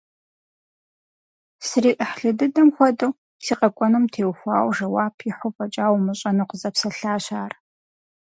СриӀыхьлы 1.67 2.31
дыдэм 2.37 2.69
хуэдэу, 2.75 3.11
си 3.43 3.53
къэкӀуэнум 3.59 4.05
теухуауэ 4.13 4.71
жэуап 4.77 5.15
ихьу 5.29 5.53
фӀэкӀа 5.55 5.85
умыщӀэну 5.95 6.47
къызэпсэлъащ 6.49 7.25
ар. 7.43 7.53